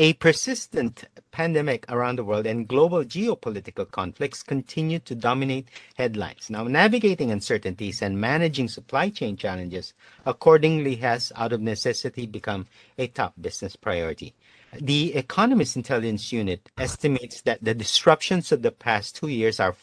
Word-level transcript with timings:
A 0.00 0.12
persistent 0.12 1.06
pandemic 1.32 1.84
around 1.90 2.20
the 2.20 2.24
world 2.24 2.46
and 2.46 2.68
global 2.68 3.02
geopolitical 3.02 3.90
conflicts 3.90 4.44
continue 4.44 5.00
to 5.00 5.16
dominate 5.16 5.66
headlines. 5.96 6.48
Now, 6.48 6.62
navigating 6.62 7.32
uncertainties 7.32 8.00
and 8.00 8.20
managing 8.20 8.68
supply 8.68 9.10
chain 9.10 9.36
challenges 9.36 9.94
accordingly 10.24 10.94
has, 10.96 11.32
out 11.34 11.52
of 11.52 11.60
necessity, 11.60 12.26
become 12.26 12.68
a 12.96 13.08
top 13.08 13.34
business 13.40 13.74
priority. 13.74 14.34
The 14.80 15.16
Economist 15.16 15.74
Intelligence 15.74 16.30
Unit 16.30 16.70
estimates 16.78 17.40
that 17.40 17.64
the 17.64 17.74
disruptions 17.74 18.52
of 18.52 18.62
the 18.62 18.70
past 18.70 19.16
two 19.16 19.26
years 19.26 19.58
are 19.58 19.74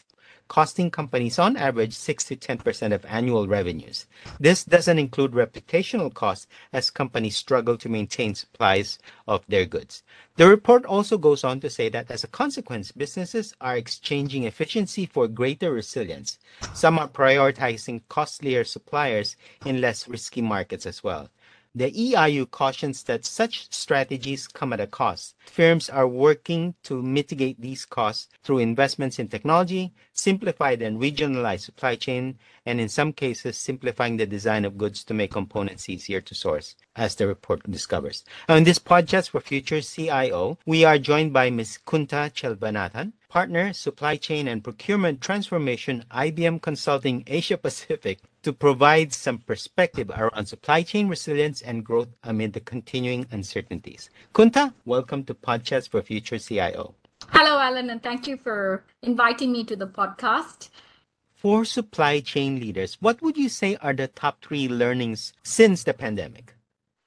costing 0.48 0.90
companies 0.90 1.38
on 1.38 1.56
average 1.56 1.94
6 1.94 2.24
to 2.24 2.36
10% 2.36 2.94
of 2.94 3.04
annual 3.06 3.46
revenues. 3.46 4.06
This 4.38 4.64
doesn't 4.64 4.98
include 4.98 5.32
reputational 5.32 6.12
costs 6.12 6.46
as 6.72 6.90
companies 6.90 7.36
struggle 7.36 7.76
to 7.78 7.88
maintain 7.88 8.34
supplies 8.34 8.98
of 9.26 9.44
their 9.48 9.66
goods. 9.66 10.02
The 10.36 10.48
report 10.48 10.84
also 10.84 11.18
goes 11.18 11.44
on 11.44 11.60
to 11.60 11.70
say 11.70 11.88
that 11.88 12.10
as 12.10 12.24
a 12.24 12.28
consequence, 12.28 12.92
businesses 12.92 13.54
are 13.60 13.76
exchanging 13.76 14.44
efficiency 14.44 15.06
for 15.06 15.28
greater 15.28 15.72
resilience. 15.72 16.38
Some 16.74 16.98
are 16.98 17.08
prioritizing 17.08 18.02
costlier 18.08 18.64
suppliers 18.64 19.36
in 19.64 19.80
less 19.80 20.08
risky 20.08 20.42
markets 20.42 20.86
as 20.86 21.02
well. 21.02 21.28
The 21.76 21.92
EIU 21.92 22.50
cautions 22.50 23.02
that 23.02 23.26
such 23.26 23.70
strategies 23.70 24.48
come 24.48 24.72
at 24.72 24.80
a 24.80 24.86
cost. 24.86 25.34
Firms 25.44 25.90
are 25.90 26.08
working 26.08 26.74
to 26.84 27.02
mitigate 27.02 27.60
these 27.60 27.84
costs 27.84 28.30
through 28.42 28.60
investments 28.60 29.18
in 29.18 29.28
technology, 29.28 29.92
simplified 30.14 30.80
and 30.80 30.98
regionalized 30.98 31.60
supply 31.60 31.96
chain, 31.96 32.38
and 32.64 32.80
in 32.80 32.88
some 32.88 33.12
cases, 33.12 33.58
simplifying 33.58 34.16
the 34.16 34.24
design 34.24 34.64
of 34.64 34.78
goods 34.78 35.04
to 35.04 35.12
make 35.12 35.32
components 35.32 35.90
easier 35.90 36.22
to 36.22 36.34
source, 36.34 36.76
as 36.96 37.14
the 37.14 37.26
report 37.26 37.70
discovers. 37.70 38.24
On 38.48 38.64
this 38.64 38.78
podcast 38.78 39.28
for 39.28 39.42
Future 39.42 39.82
CIO, 39.82 40.56
we 40.64 40.82
are 40.82 40.96
joined 40.96 41.34
by 41.34 41.50
Ms. 41.50 41.78
Kunta 41.86 42.32
Chelvanathan, 42.32 43.12
partner, 43.28 43.72
supply 43.72 44.16
chain 44.16 44.48
and 44.48 44.62
procurement 44.62 45.20
transformation, 45.20 46.04
IBM 46.10 46.62
Consulting 46.62 47.24
Asia 47.26 47.56
Pacific, 47.56 48.20
to 48.42 48.52
provide 48.52 49.12
some 49.12 49.38
perspective 49.38 50.10
around 50.10 50.46
supply 50.46 50.82
chain 50.82 51.08
resilience 51.08 51.60
and 51.62 51.84
growth 51.84 52.08
amid 52.22 52.52
the 52.52 52.60
continuing 52.60 53.26
uncertainties. 53.30 54.10
Kunta, 54.34 54.72
welcome 54.84 55.24
to 55.24 55.34
Podcast 55.34 55.90
for 55.90 56.02
Future 56.02 56.38
CIO. 56.38 56.94
Hello, 57.28 57.58
Alan, 57.58 57.90
and 57.90 58.02
thank 58.02 58.26
you 58.26 58.36
for 58.36 58.84
inviting 59.02 59.52
me 59.52 59.64
to 59.64 59.76
the 59.76 59.86
podcast. 59.86 60.70
For 61.34 61.64
supply 61.64 62.20
chain 62.20 62.60
leaders, 62.60 62.96
what 63.00 63.20
would 63.22 63.36
you 63.36 63.48
say 63.48 63.76
are 63.76 63.92
the 63.92 64.08
top 64.08 64.44
three 64.44 64.68
learnings 64.68 65.32
since 65.42 65.84
the 65.84 65.94
pandemic? 65.94 66.54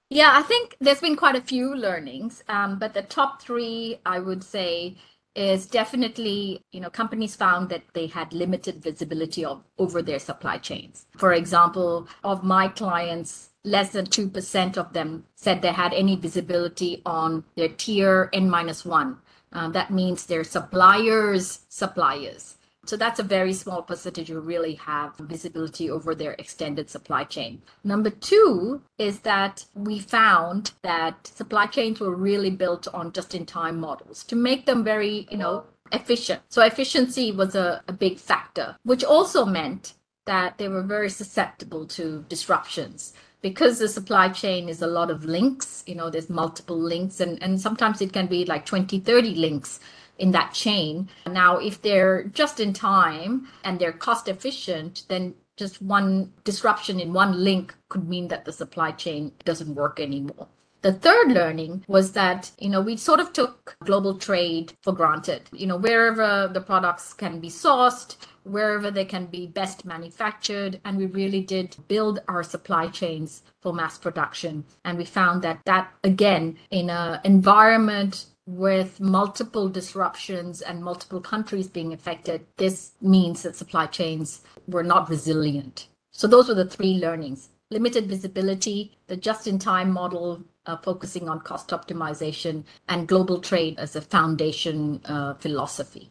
Yeah, 0.09 0.31
I 0.33 0.41
think 0.41 0.75
there's 0.81 1.01
been 1.01 1.15
quite 1.15 1.35
a 1.35 1.41
few 1.41 1.75
learnings, 1.75 2.43
um, 2.49 2.79
but 2.79 2.93
the 2.93 3.03
top 3.03 3.41
three, 3.41 3.99
I 4.05 4.19
would 4.19 4.43
say, 4.43 4.97
is 5.39 5.65
definitely, 5.65 6.61
you 6.73 6.81
know, 6.81 6.89
companies 6.89 7.33
found 7.33 7.69
that 7.69 7.83
they 7.93 8.07
had 8.07 8.33
limited 8.33 8.83
visibility 8.83 9.45
of, 9.45 9.63
over 9.77 10.01
their 10.01 10.19
supply 10.19 10.57
chains. 10.57 11.05
For 11.17 11.31
example, 11.31 12.09
of 12.25 12.43
my 12.43 12.67
clients, 12.67 13.51
less 13.63 13.91
than 13.91 14.05
2% 14.05 14.77
of 14.77 14.91
them 14.91 15.23
said 15.35 15.61
they 15.61 15.71
had 15.71 15.93
any 15.93 16.17
visibility 16.17 17.01
on 17.05 17.45
their 17.55 17.69
tier 17.69 18.29
N 18.33 18.49
minus 18.49 18.83
one. 18.83 19.17
Uh, 19.53 19.69
that 19.69 19.91
means 19.91 20.25
their 20.25 20.43
suppliers' 20.43 21.61
suppliers. 21.69 22.55
So 22.89 22.97
that's 22.97 23.19
a 23.19 23.23
very 23.37 23.53
small 23.53 23.83
percentage 23.83 24.29
who 24.29 24.39
really 24.39 24.73
have 24.73 25.15
visibility 25.17 25.91
over 25.91 26.15
their 26.15 26.31
extended 26.39 26.89
supply 26.89 27.23
chain. 27.23 27.61
Number 27.83 28.09
two 28.09 28.81
is 28.97 29.19
that 29.19 29.65
we 29.75 29.99
found 29.99 30.71
that 30.81 31.27
supply 31.27 31.67
chains 31.67 31.99
were 31.99 32.15
really 32.15 32.49
built 32.49 32.87
on 32.87 33.11
just 33.11 33.35
in 33.35 33.45
time 33.45 33.79
models 33.79 34.23
to 34.23 34.35
make 34.35 34.65
them 34.65 34.83
very, 34.83 35.27
you 35.29 35.37
know, 35.37 35.65
efficient. 35.91 36.41
So 36.49 36.63
efficiency 36.63 37.31
was 37.31 37.53
a, 37.53 37.83
a 37.87 37.93
big 37.93 38.17
factor, 38.17 38.75
which 38.81 39.03
also 39.03 39.45
meant 39.45 39.93
that 40.25 40.57
they 40.57 40.67
were 40.67 40.81
very 40.81 41.11
susceptible 41.11 41.85
to 41.89 42.25
disruptions 42.27 43.13
because 43.41 43.77
the 43.77 43.87
supply 43.87 44.29
chain 44.29 44.67
is 44.67 44.81
a 44.81 44.87
lot 44.87 45.09
of 45.09 45.23
links 45.23 45.81
you 45.87 45.95
know 45.95 46.09
there's 46.09 46.29
multiple 46.29 46.77
links 46.77 47.21
and 47.21 47.41
and 47.41 47.59
sometimes 47.61 48.01
it 48.01 48.11
can 48.11 48.27
be 48.27 48.43
like 48.43 48.65
20 48.65 48.99
30 48.99 49.35
links 49.35 49.79
in 50.19 50.31
that 50.31 50.53
chain. 50.53 51.09
Now, 51.27 51.57
if 51.57 51.81
they're 51.81 52.25
just 52.25 52.59
in 52.59 52.73
time 52.73 53.47
and 53.63 53.79
they're 53.79 53.91
cost 53.91 54.27
efficient, 54.27 55.03
then 55.07 55.33
just 55.57 55.81
one 55.81 56.31
disruption 56.43 56.99
in 56.99 57.11
one 57.11 57.43
link 57.43 57.75
could 57.89 58.07
mean 58.07 58.27
that 58.29 58.45
the 58.45 58.53
supply 58.53 58.91
chain 58.91 59.31
doesn't 59.43 59.75
work 59.75 59.99
anymore. 59.99 60.47
The 60.81 60.93
third 60.93 61.33
learning 61.33 61.83
was 61.89 62.13
that, 62.13 62.51
you 62.57 62.69
know, 62.69 62.79
we 62.79 62.95
sort 62.95 63.19
of 63.19 63.33
took 63.33 63.75
global 63.83 64.17
trade 64.17 64.71
for 64.81 64.93
granted. 64.93 65.41
You 65.51 65.67
know, 65.67 65.75
wherever 65.75 66.49
the 66.53 66.61
products 66.61 67.13
can 67.13 67.41
be 67.41 67.49
sourced, 67.49 68.15
wherever 68.43 68.89
they 68.89 69.03
can 69.03 69.25
be 69.25 69.45
best 69.47 69.83
manufactured, 69.83 70.79
and 70.85 70.97
we 70.97 71.07
really 71.07 71.41
did 71.41 71.75
build 71.89 72.21
our 72.29 72.43
supply 72.43 72.87
chains 72.87 73.43
for 73.61 73.73
mass 73.73 73.97
production. 73.97 74.63
And 74.85 74.97
we 74.97 75.03
found 75.03 75.41
that 75.41 75.59
that 75.65 75.91
again, 76.05 76.57
in 76.71 76.89
an 76.89 77.19
environment 77.25 78.27
with 78.49 78.99
multiple 78.99 79.69
disruptions 79.69 80.61
and 80.61 80.83
multiple 80.83 81.21
countries 81.21 81.67
being 81.67 81.93
affected, 81.93 82.45
this 82.57 82.93
means 82.99 83.43
that 83.43 83.55
supply 83.55 83.85
chains 83.85 84.41
were 84.67 84.83
not 84.83 85.09
resilient. 85.09 85.87
So, 86.11 86.27
those 86.27 86.47
were 86.47 86.55
the 86.55 86.65
three 86.65 86.95
learnings 86.95 87.49
limited 87.71 88.07
visibility, 88.07 88.97
the 89.05 89.15
just 89.15 89.45
in 89.45 89.59
time 89.59 89.91
model 89.91 90.43
uh, 90.65 90.75
focusing 90.77 91.29
on 91.29 91.39
cost 91.41 91.69
optimization, 91.69 92.63
and 92.87 93.07
global 93.07 93.39
trade 93.39 93.77
as 93.77 93.95
a 93.95 94.01
foundation 94.01 94.99
uh, 95.05 95.35
philosophy. 95.35 96.09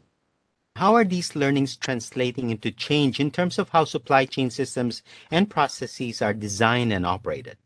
How 0.76 0.94
are 0.94 1.04
these 1.04 1.34
learnings 1.34 1.76
translating 1.76 2.50
into 2.50 2.70
change 2.70 3.18
in 3.18 3.32
terms 3.32 3.58
of 3.58 3.70
how 3.70 3.84
supply 3.84 4.26
chain 4.26 4.50
systems 4.50 5.02
and 5.32 5.50
processes 5.50 6.22
are 6.22 6.32
designed 6.32 6.92
and 6.92 7.04
operated? 7.04 7.56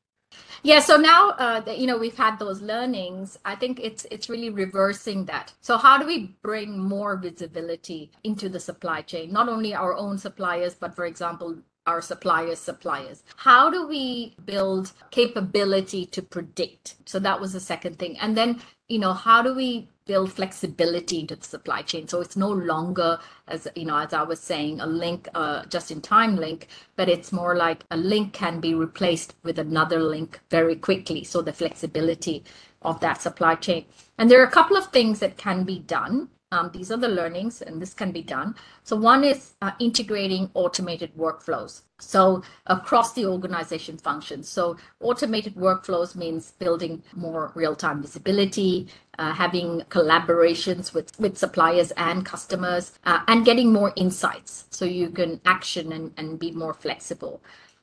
Yeah, 0.62 0.80
so 0.80 0.96
now 0.96 1.30
uh, 1.30 1.62
you 1.76 1.86
know 1.86 1.98
we've 1.98 2.16
had 2.16 2.38
those 2.38 2.60
learnings. 2.60 3.38
I 3.44 3.54
think 3.54 3.80
it's 3.80 4.06
it's 4.10 4.28
really 4.28 4.50
reversing 4.50 5.24
that. 5.26 5.52
So 5.60 5.76
how 5.76 5.98
do 5.98 6.06
we 6.06 6.36
bring 6.42 6.78
more 6.78 7.16
visibility 7.16 8.10
into 8.24 8.48
the 8.48 8.60
supply 8.60 9.02
chain? 9.02 9.32
Not 9.32 9.48
only 9.48 9.74
our 9.74 9.94
own 9.96 10.18
suppliers, 10.18 10.74
but 10.74 10.94
for 10.94 11.06
example, 11.06 11.58
our 11.86 12.00
suppliers' 12.00 12.60
suppliers. 12.60 13.24
How 13.36 13.70
do 13.70 13.86
we 13.86 14.36
build 14.44 14.92
capability 15.10 16.06
to 16.06 16.22
predict? 16.22 16.96
So 17.06 17.19
that 17.20 17.40
was 17.40 17.52
the 17.52 17.60
second 17.60 17.98
thing. 17.98 18.19
And 18.19 18.36
then, 18.36 18.60
you 18.92 18.98
know, 18.98 19.14
how 19.14 19.41
do 19.42 19.54
we 19.54 19.88
build 20.04 20.32
flexibility 20.32 21.20
into 21.20 21.36
the 21.36 21.44
supply 21.44 21.80
chain? 21.80 22.06
So 22.06 22.20
it's 22.20 22.36
no 22.36 22.50
longer 22.50 23.19
as 23.48 23.66
you 23.75 23.86
know 23.86 23.97
as 23.97 24.12
i 24.12 24.22
was 24.22 24.41
saying 24.41 24.80
a 24.80 24.86
link 24.86 25.28
uh, 25.34 25.64
just 25.66 25.91
in 25.91 26.00
time 26.00 26.36
link 26.36 26.69
but 26.97 27.08
it's 27.08 27.32
more 27.32 27.56
like 27.56 27.84
a 27.91 27.97
link 27.97 28.32
can 28.32 28.60
be 28.60 28.75
replaced 28.75 29.34
with 29.42 29.58
another 29.58 30.00
link 30.00 30.41
very 30.50 30.76
quickly. 30.76 31.25
So 31.25 31.41
the 31.41 31.52
flexibility 31.52 32.44
of 32.82 33.00
that 33.00 33.22
supply 33.22 33.54
chain. 33.54 33.86
And 34.19 34.31
there 34.31 34.41
are 34.42 34.47
a 34.47 34.58
couple 34.58 34.76
of 34.76 34.86
things 34.92 35.20
that 35.20 35.36
can 35.36 35.64
be 35.64 35.78
done 35.78 36.28
um, 36.52 36.70
these 36.72 36.92
are 36.92 36.98
the 36.98 37.08
learnings, 37.08 37.62
and 37.62 37.80
this 37.80 37.94
can 37.94 38.12
be 38.12 38.22
done. 38.22 38.54
So, 38.84 38.94
one 38.94 39.24
is 39.24 39.54
uh, 39.62 39.72
integrating 39.78 40.50
automated 40.52 41.10
workflows. 41.16 41.80
So, 41.98 42.42
across 42.66 43.14
the 43.14 43.24
organization 43.24 43.96
functions. 43.96 44.50
So, 44.50 44.76
automated 45.00 45.54
workflows 45.54 46.14
means 46.14 46.52
building 46.52 47.02
more 47.16 47.52
real 47.54 47.74
time 47.74 48.02
visibility, 48.02 48.88
uh, 49.18 49.32
having 49.32 49.80
collaborations 49.88 50.92
with, 50.92 51.18
with 51.18 51.38
suppliers 51.38 51.90
and 51.92 52.24
customers, 52.26 52.92
uh, 53.04 53.20
and 53.28 53.46
getting 53.46 53.72
more 53.72 53.94
insights 53.96 54.66
so 54.69 54.84
you 54.84 55.08
can 55.08 55.40
action 55.46 55.92
and, 55.92 56.12
and 56.19 56.38
be 56.38 56.50
more 56.50 56.74
flexible. 56.74 57.40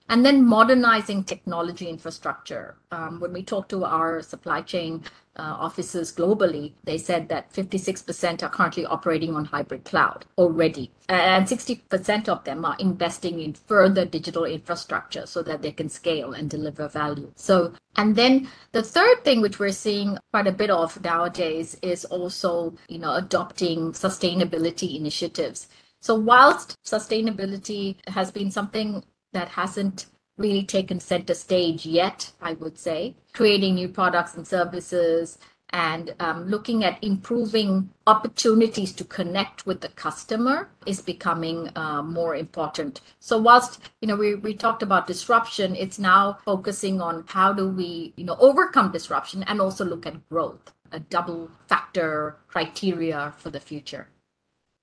And 0.09 0.25
then 0.25 0.43
modernizing 0.43 1.23
technology 1.23 1.87
infrastructure. 1.87 2.75
Um, 2.91 3.19
when 3.19 3.31
we 3.31 3.43
talk 3.43 3.69
to 3.69 3.85
our 3.85 4.23
supply 4.23 4.61
chain 4.61 5.03
uh, 5.35 5.55
offices 5.59 6.11
globally, 6.11 6.73
they 6.83 6.97
said 6.97 7.29
that 7.29 7.53
56% 7.53 8.41
are 8.41 8.49
currently 8.49 8.87
operating 8.87 9.35
on 9.35 9.45
hybrid 9.45 9.85
cloud 9.85 10.25
already. 10.37 10.91
And 11.09 11.45
60% 11.45 12.27
of 12.27 12.43
them 12.43 12.65
are 12.65 12.75
investing 12.79 13.39
in 13.39 13.53
further 13.53 14.03
digital 14.03 14.45
infrastructure 14.45 15.27
so 15.27 15.43
that 15.43 15.61
they 15.61 15.71
can 15.71 15.89
scale 15.89 16.33
and 16.33 16.49
deliver 16.49 16.87
value. 16.87 17.31
So, 17.35 17.73
and 17.95 18.15
then 18.15 18.49
the 18.71 18.81
third 18.81 19.23
thing 19.23 19.41
which 19.41 19.59
we're 19.59 19.71
seeing 19.71 20.17
quite 20.31 20.47
a 20.47 20.51
bit 20.51 20.71
of 20.71 21.01
nowadays 21.03 21.77
is 21.83 22.03
also, 22.05 22.73
you 22.87 22.97
know, 22.97 23.13
adopting 23.13 23.91
sustainability 23.91 24.97
initiatives. 24.97 25.67
So 26.01 26.15
whilst 26.15 26.77
sustainability 26.83 27.97
has 28.07 28.31
been 28.31 28.49
something 28.49 29.03
that 29.33 29.49
hasn't 29.49 30.07
really 30.37 30.63
taken 30.63 30.99
center 30.99 31.33
stage 31.33 31.85
yet, 31.85 32.31
I 32.41 32.53
would 32.53 32.77
say, 32.77 33.15
creating 33.33 33.75
new 33.75 33.89
products 33.89 34.35
and 34.35 34.47
services 34.47 35.37
and 35.71 36.15
um, 36.19 36.47
looking 36.47 36.83
at 36.83 37.03
improving 37.03 37.89
opportunities 38.07 38.91
to 38.93 39.03
connect 39.03 39.67
with 39.67 39.81
the 39.81 39.89
customer 39.89 40.69
is 40.87 40.99
becoming 40.99 41.69
uh, 41.75 42.01
more 42.01 42.35
important 42.35 43.01
so 43.19 43.37
whilst 43.37 43.79
you 44.01 44.07
know 44.07 44.15
we, 44.15 44.33
we 44.33 44.55
talked 44.55 44.81
about 44.81 45.05
disruption 45.05 45.75
it's 45.75 45.99
now 45.99 46.39
focusing 46.43 46.99
on 47.01 47.23
how 47.27 47.53
do 47.53 47.69
we 47.69 48.11
you 48.17 48.23
know 48.23 48.35
overcome 48.39 48.91
disruption 48.91 49.43
and 49.43 49.61
also 49.61 49.85
look 49.85 50.07
at 50.07 50.27
growth 50.27 50.73
a 50.91 50.99
double 50.99 51.49
factor 51.67 52.37
criteria 52.47 53.33
for 53.37 53.49
the 53.49 53.59
future. 53.59 54.07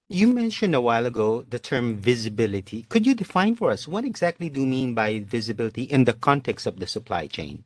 You 0.08 0.32
mentioned 0.32 0.72
a 0.72 0.80
while 0.80 1.04
ago 1.04 1.44
the 1.48 1.58
term 1.58 1.96
visibility. 1.96 2.86
Could 2.88 3.06
you 3.06 3.14
define 3.14 3.56
for 3.56 3.72
us 3.72 3.88
what 3.88 4.04
exactly 4.04 4.48
do 4.48 4.60
you 4.60 4.66
mean 4.66 4.94
by 4.94 5.18
visibility 5.18 5.82
in 5.82 6.04
the 6.04 6.12
context 6.12 6.64
of 6.64 6.78
the 6.78 6.86
supply 6.86 7.26
chain? 7.26 7.64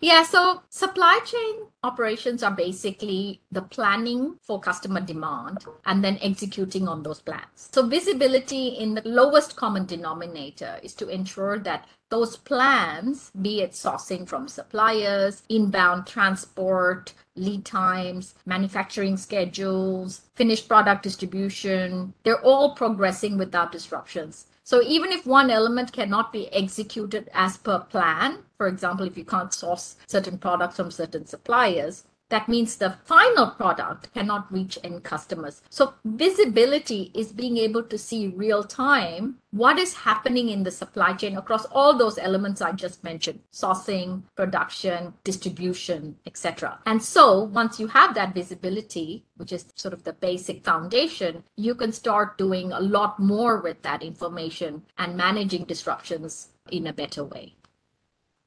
Yeah, 0.00 0.24
so 0.24 0.62
supply 0.70 1.20
chain 1.24 1.66
operations 1.82 2.42
are 2.42 2.50
basically 2.50 3.40
the 3.52 3.62
planning 3.62 4.36
for 4.42 4.58
customer 4.58 5.00
demand 5.00 5.64
and 5.84 6.02
then 6.02 6.18
executing 6.22 6.88
on 6.88 7.02
those 7.02 7.20
plans. 7.20 7.68
So, 7.72 7.86
visibility 7.86 8.68
in 8.68 8.94
the 8.94 9.02
lowest 9.04 9.56
common 9.56 9.86
denominator 9.86 10.78
is 10.82 10.94
to 10.94 11.08
ensure 11.08 11.58
that 11.60 11.88
those 12.08 12.36
plans, 12.36 13.30
be 13.40 13.62
it 13.62 13.72
sourcing 13.72 14.28
from 14.28 14.48
suppliers, 14.48 15.42
inbound 15.48 16.06
transport, 16.06 17.12
lead 17.34 17.64
times, 17.64 18.34
manufacturing 18.46 19.16
schedules, 19.16 20.22
finished 20.34 20.68
product 20.68 21.02
distribution, 21.02 22.14
they're 22.22 22.40
all 22.42 22.74
progressing 22.74 23.36
without 23.36 23.72
disruptions. 23.72 24.46
So 24.62 24.82
even 24.82 25.12
if 25.12 25.26
one 25.26 25.50
element 25.50 25.92
cannot 25.92 26.32
be 26.32 26.52
executed 26.52 27.28
as 27.32 27.56
per 27.56 27.80
plan, 27.80 28.38
for 28.56 28.66
example, 28.66 29.06
if 29.06 29.16
you 29.16 29.24
can't 29.24 29.52
source 29.52 29.96
certain 30.06 30.38
products 30.38 30.76
from 30.76 30.90
certain 30.90 31.26
suppliers, 31.26 32.04
that 32.28 32.48
means 32.48 32.76
the 32.76 32.96
final 33.04 33.50
product 33.50 34.12
cannot 34.12 34.52
reach 34.52 34.78
end 34.82 35.04
customers. 35.04 35.62
So 35.70 35.94
visibility 36.04 37.12
is 37.14 37.32
being 37.32 37.56
able 37.56 37.84
to 37.84 37.98
see 37.98 38.28
real 38.28 38.64
time 38.64 39.36
what 39.50 39.78
is 39.78 39.94
happening 39.94 40.48
in 40.48 40.64
the 40.64 40.70
supply 40.70 41.14
chain 41.14 41.36
across 41.36 41.64
all 41.66 41.96
those 41.96 42.18
elements 42.18 42.60
I 42.60 42.72
just 42.72 43.02
mentioned 43.02 43.40
sourcing, 43.52 44.22
production, 44.34 45.14
distribution, 45.24 46.16
etc. 46.26 46.78
And 46.84 47.02
so 47.02 47.44
once 47.44 47.80
you 47.80 47.86
have 47.88 48.14
that 48.14 48.34
visibility, 48.34 49.24
which 49.36 49.52
is 49.52 49.66
sort 49.74 49.94
of 49.94 50.04
the 50.04 50.12
basic 50.12 50.64
foundation, 50.64 51.44
you 51.56 51.74
can 51.74 51.92
start 51.92 52.36
doing 52.36 52.72
a 52.72 52.80
lot 52.80 53.18
more 53.18 53.60
with 53.60 53.82
that 53.82 54.02
information 54.02 54.82
and 54.98 55.16
managing 55.16 55.64
disruptions 55.64 56.48
in 56.70 56.86
a 56.86 56.92
better 56.92 57.24
way. 57.24 57.54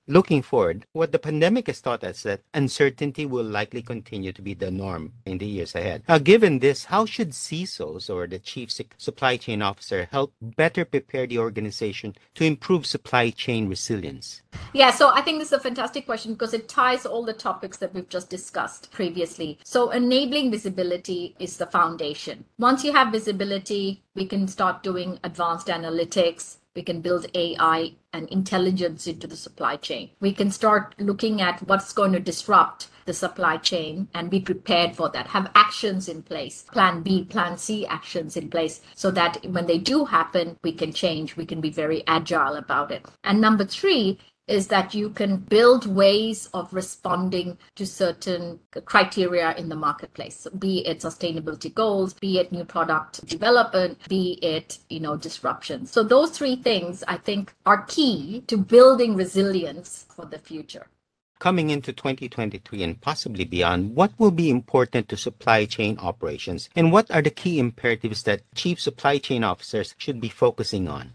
Looking 0.09 0.41
forward, 0.41 0.87
what 0.93 1.11
the 1.11 1.19
pandemic 1.19 1.67
has 1.67 1.81
taught 1.81 2.03
us 2.03 2.23
that 2.23 2.41
uncertainty 2.55 3.27
will 3.27 3.45
likely 3.45 3.83
continue 3.83 4.31
to 4.31 4.41
be 4.41 4.55
the 4.55 4.71
norm 4.71 5.13
in 5.23 5.37
the 5.37 5.45
years 5.45 5.75
ahead. 5.75 6.01
Now, 6.09 6.17
given 6.17 6.57
this, 6.57 6.85
how 6.85 7.05
should 7.05 7.29
CISOs 7.29 8.09
or 8.09 8.25
the 8.25 8.39
Chief 8.39 8.71
Supply 8.97 9.37
Chain 9.37 9.61
Officer 9.61 10.09
help 10.11 10.33
better 10.41 10.83
prepare 10.83 11.27
the 11.27 11.37
organization 11.37 12.15
to 12.33 12.43
improve 12.43 12.87
supply 12.87 13.29
chain 13.29 13.69
resilience? 13.69 14.41
Yeah, 14.73 14.89
so 14.89 15.11
I 15.13 15.21
think 15.21 15.37
this 15.37 15.49
is 15.49 15.59
a 15.59 15.59
fantastic 15.59 16.07
question 16.07 16.33
because 16.33 16.55
it 16.55 16.67
ties 16.67 17.05
all 17.05 17.23
the 17.23 17.31
topics 17.31 17.77
that 17.77 17.93
we've 17.93 18.09
just 18.09 18.31
discussed 18.31 18.89
previously. 18.91 19.59
So, 19.63 19.91
enabling 19.91 20.49
visibility 20.49 21.35
is 21.37 21.57
the 21.57 21.67
foundation. 21.67 22.45
Once 22.57 22.83
you 22.83 22.93
have 22.93 23.11
visibility, 23.11 24.01
we 24.15 24.25
can 24.25 24.47
start 24.47 24.81
doing 24.81 25.19
advanced 25.23 25.67
analytics, 25.67 26.55
we 26.79 26.83
can 26.83 27.01
build 27.01 27.25
AI 27.35 27.91
and 28.13 28.29
intelligence 28.29 29.05
into 29.05 29.27
the 29.27 29.35
supply 29.35 29.75
chain. 29.75 30.11
We 30.21 30.31
can 30.31 30.49
start 30.49 30.95
looking 30.97 31.41
at 31.41 31.59
what's 31.67 31.91
going 31.91 32.13
to 32.13 32.21
disrupt 32.21 32.87
the 33.03 33.11
supply 33.11 33.57
chain 33.57 34.07
and 34.13 34.29
be 34.29 34.39
prepared 34.39 34.95
for 34.95 35.09
that. 35.09 35.27
Have 35.27 35.51
actions 35.55 36.07
in 36.07 36.21
place, 36.23 36.61
plan 36.71 37.01
B, 37.01 37.25
plan 37.25 37.57
C 37.57 37.85
actions 37.85 38.37
in 38.37 38.49
place 38.49 38.79
so 38.95 39.11
that 39.11 39.45
when 39.47 39.65
they 39.65 39.77
do 39.77 40.05
happen, 40.05 40.55
we 40.63 40.71
can 40.71 40.93
change. 40.93 41.35
We 41.35 41.45
can 41.45 41.59
be 41.59 41.69
very 41.69 42.01
agile 42.07 42.55
about 42.55 42.91
it. 42.91 43.05
And 43.25 43.41
number 43.41 43.65
three 43.65 44.17
is 44.49 44.67
that 44.67 44.93
you 44.93 45.09
can 45.09 45.37
build 45.37 45.85
ways 45.85 46.49
of 46.53 46.73
responding 46.73 47.57
to 47.75 47.85
certain 47.85 48.59
criteria 48.85 49.55
in 49.55 49.69
the 49.69 49.75
marketplace. 49.75 50.47
Be 50.57 50.85
it 50.85 50.99
sustainability 50.99 51.73
goals 51.73 52.13
be 52.13 52.39
it 52.39 52.51
new 52.51 52.65
product 52.65 53.25
development 53.25 53.97
be 54.07 54.39
it 54.41 54.79
you 54.89 54.99
know 54.99 55.15
disruption. 55.15 55.85
So 55.85 56.03
those 56.03 56.31
three 56.31 56.55
things 56.55 57.03
i 57.07 57.17
think 57.17 57.53
are 57.65 57.83
key 57.83 58.43
to 58.47 58.57
building 58.57 59.15
resilience 59.15 60.05
for 60.15 60.25
the 60.25 60.39
future. 60.39 60.87
Coming 61.39 61.69
into 61.69 61.93
2023 61.93 62.83
and 62.83 62.99
possibly 62.99 63.45
beyond, 63.45 63.95
what 63.95 64.11
will 64.17 64.31
be 64.31 64.49
important 64.49 65.07
to 65.07 65.15
supply 65.15 65.63
chain 65.63 65.97
operations? 65.99 66.69
And 66.75 66.91
what 66.91 67.09
are 67.11 67.21
the 67.21 67.29
key 67.29 67.59
imperatives 67.59 68.23
that 68.23 68.41
chief 68.55 68.81
supply 68.81 69.19
chain 69.19 69.45
officers 69.45 69.95
should 69.97 70.19
be 70.19 70.27
focusing 70.27 70.89
on? 70.89 71.13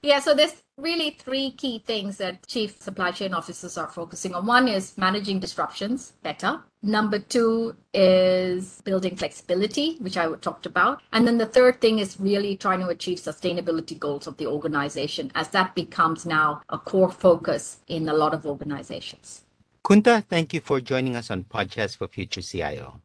Yeah, 0.00 0.20
so 0.20 0.34
there's 0.34 0.62
really 0.78 1.10
three 1.10 1.50
key 1.50 1.80
things 1.80 2.16
that 2.18 2.46
chief 2.46 2.80
supply 2.80 3.10
chain 3.10 3.34
officers 3.34 3.76
are 3.76 3.88
focusing 3.88 4.34
on. 4.34 4.46
One 4.46 4.68
is 4.68 4.96
managing 4.96 5.40
disruptions 5.40 6.12
better. 6.22 6.62
Number 6.82 7.18
two 7.18 7.76
is 7.92 8.80
building 8.84 9.16
flexibility, 9.16 9.96
which 9.96 10.16
I 10.16 10.32
talked 10.36 10.66
about. 10.66 11.02
And 11.12 11.26
then 11.26 11.36
the 11.36 11.46
third 11.46 11.80
thing 11.80 11.98
is 11.98 12.20
really 12.20 12.56
trying 12.56 12.80
to 12.80 12.88
achieve 12.88 13.18
sustainability 13.18 13.98
goals 13.98 14.28
of 14.28 14.36
the 14.36 14.46
organization, 14.46 15.32
as 15.34 15.48
that 15.48 15.74
becomes 15.74 16.24
now 16.24 16.62
a 16.68 16.78
core 16.78 17.10
focus 17.10 17.78
in 17.88 18.08
a 18.08 18.14
lot 18.14 18.32
of 18.32 18.46
organizations. 18.46 19.42
Kunta, 19.84 20.24
thank 20.24 20.54
you 20.54 20.60
for 20.60 20.80
joining 20.80 21.16
us 21.16 21.30
on 21.30 21.44
Podcast 21.44 21.96
for 21.96 22.06
Future 22.06 22.42
CIO. 22.42 23.00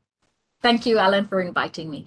Thank 0.61 0.85
you, 0.85 0.97
Alan, 0.97 1.27
for 1.27 1.41
inviting 1.41 1.89
me. 1.89 2.05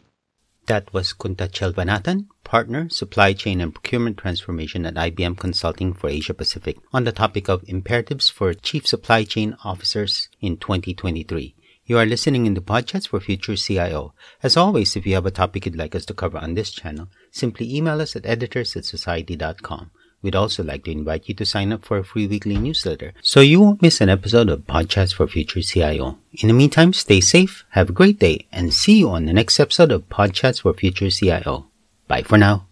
That 0.66 0.92
was 0.92 1.12
Kunta 1.12 1.48
Chelvanathan, 1.48 2.26
Partner, 2.42 2.88
Supply 2.88 3.34
Chain 3.34 3.60
and 3.60 3.72
Procurement 3.72 4.18
Transformation 4.18 4.84
at 4.84 4.94
IBM 4.94 5.38
Consulting 5.38 5.92
for 5.92 6.10
Asia 6.10 6.34
Pacific, 6.34 6.78
on 6.92 7.04
the 7.04 7.12
topic 7.12 7.48
of 7.48 7.62
imperatives 7.68 8.28
for 8.28 8.52
Chief 8.52 8.84
Supply 8.84 9.22
Chain 9.22 9.56
Officers 9.62 10.28
in 10.40 10.56
2023. 10.56 11.54
You 11.84 11.98
are 11.98 12.04
listening 12.04 12.46
in 12.46 12.54
the 12.54 12.60
podcast 12.60 13.06
for 13.08 13.20
Future 13.20 13.54
CIO. 13.54 14.12
As 14.42 14.56
always, 14.56 14.96
if 14.96 15.06
you 15.06 15.14
have 15.14 15.26
a 15.26 15.30
topic 15.30 15.66
you'd 15.66 15.76
like 15.76 15.94
us 15.94 16.04
to 16.06 16.14
cover 16.14 16.38
on 16.38 16.54
this 16.54 16.72
channel, 16.72 17.06
simply 17.30 17.72
email 17.72 18.00
us 18.00 18.16
at 18.16 18.26
editors 18.26 18.74
at 18.74 18.84
society.com. 18.84 19.92
We'd 20.26 20.34
also 20.34 20.64
like 20.64 20.82
to 20.86 20.90
invite 20.90 21.28
you 21.28 21.36
to 21.36 21.46
sign 21.46 21.72
up 21.72 21.84
for 21.84 21.98
a 21.98 22.04
free 22.04 22.26
weekly 22.26 22.56
newsletter 22.56 23.14
so 23.22 23.38
you 23.38 23.60
won't 23.60 23.80
miss 23.80 24.00
an 24.00 24.08
episode 24.08 24.48
of 24.48 24.66
Podcast 24.66 25.14
for 25.14 25.28
Future 25.28 25.62
CIO. 25.62 26.18
In 26.32 26.48
the 26.48 26.52
meantime, 26.52 26.92
stay 26.94 27.20
safe, 27.20 27.64
have 27.70 27.90
a 27.90 27.92
great 27.92 28.18
day, 28.18 28.44
and 28.50 28.74
see 28.74 28.98
you 28.98 29.10
on 29.10 29.26
the 29.26 29.32
next 29.32 29.60
episode 29.60 29.92
of 29.92 30.08
Podcast 30.08 30.62
for 30.62 30.74
Future 30.74 31.10
CIO. 31.10 31.66
Bye 32.08 32.22
for 32.22 32.38
now. 32.38 32.65